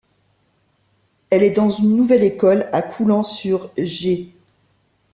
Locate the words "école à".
2.23-2.81